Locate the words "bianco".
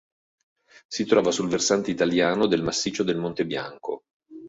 3.45-4.01